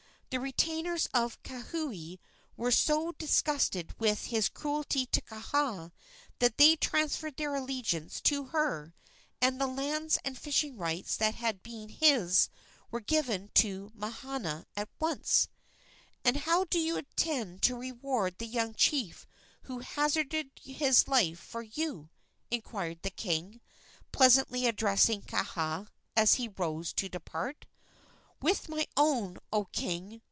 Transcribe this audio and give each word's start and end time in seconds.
The 0.29 0.39
retainers 0.39 1.09
of 1.13 1.43
Kauhi 1.43 2.17
were 2.55 2.71
so 2.71 3.11
disgusted 3.11 3.93
with 3.99 4.27
his 4.27 4.47
cruelty 4.47 5.05
to 5.07 5.21
Kaha 5.21 5.91
that 6.39 6.57
they 6.57 6.77
transferred 6.77 7.35
their 7.35 7.53
allegiance 7.53 8.21
to 8.21 8.45
her, 8.45 8.95
and 9.41 9.59
the 9.59 9.67
lands 9.67 10.17
and 10.23 10.37
fishing 10.37 10.77
rights 10.77 11.17
that 11.17 11.35
had 11.35 11.61
been 11.61 11.89
his 11.89 12.47
were 12.91 13.01
given 13.01 13.49
to 13.55 13.91
Mahana 13.93 14.67
at 14.77 14.87
once. 15.01 15.49
"And 16.23 16.37
how 16.37 16.63
do 16.63 16.79
you 16.79 16.95
intend 16.95 17.61
to 17.63 17.75
reward 17.75 18.37
the 18.37 18.47
young 18.47 18.73
chief 18.73 19.27
who 19.63 19.79
hazarded 19.79 20.49
his 20.63 21.09
life 21.09 21.39
for 21.41 21.61
you?" 21.63 22.09
inquired 22.49 23.01
the 23.01 23.09
king, 23.09 23.59
pleasantly 24.13 24.65
addressing 24.65 25.23
Kaha 25.23 25.89
as 26.15 26.35
he 26.35 26.47
rose 26.47 26.93
to 26.93 27.09
depart. 27.09 27.65
"With 28.41 28.69
my 28.69 28.87
own, 28.97 29.37
O 29.51 29.65
king!" 29.65 30.19